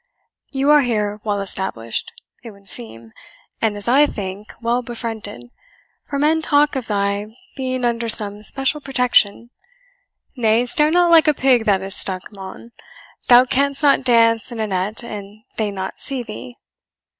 [0.49, 2.11] You are here well established,
[2.43, 3.11] it would seem,
[3.61, 5.51] and, as I think, well befriended,
[6.07, 9.51] for men talk of thy being under some special protection
[10.35, 12.71] nay, stare not like a pig that is stuck, mon;
[13.27, 16.55] thou canst not dance in a net and they not see thee.